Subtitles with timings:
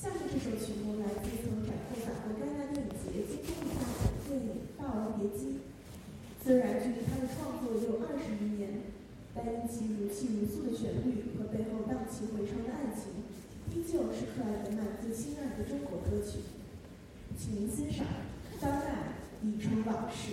[0.00, 5.60] 下面这首曲目来自曾斩获法国戛纳电影节金棕榈大奖电影《霸王别姬》。
[6.42, 8.80] 虽然距离它的创作有二十余年，
[9.34, 13.28] 但因其如泣如诉的旋律和背后荡气回肠的爱情，
[13.76, 16.48] 依旧是克莱德曼最心爱的中国歌曲。
[17.36, 18.06] 请您欣赏
[18.58, 20.32] 《当爱已成往事》。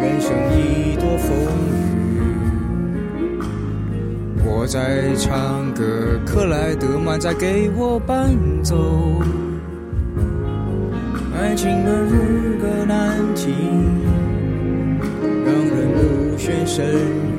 [0.00, 1.36] 人生一朵风
[1.70, 1.72] 雨。
[4.44, 8.30] 我在唱歌，克莱德曼在给我伴
[8.62, 9.22] 奏。
[11.36, 14.00] 爱情的如歌难听，
[15.44, 16.84] 让人目眩神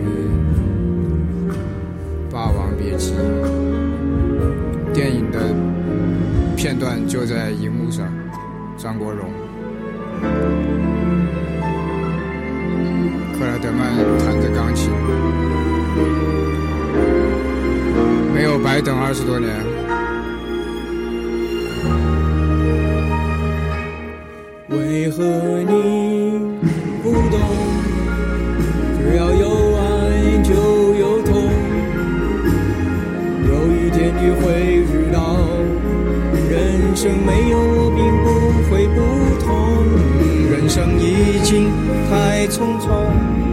[0.06, 0.30] 晕。
[2.32, 3.14] 《霸王别姬》
[4.94, 5.40] 电影的
[6.56, 8.08] 片段就在荧幕上，
[8.78, 9.30] 张国荣。
[13.38, 14.90] 克莱德曼弹着钢琴，
[18.34, 19.54] 没有白等二十多年。
[24.70, 25.22] 为何
[25.64, 26.40] 你
[27.04, 27.38] 不懂？
[28.98, 29.84] 只要有爱
[30.42, 30.54] 就
[30.96, 31.44] 有痛。
[33.50, 35.20] 有一天你会知道，
[36.50, 38.26] 人生没有我并不
[38.72, 39.15] 会不。
[41.28, 41.72] 已经
[42.10, 43.45] 太匆匆。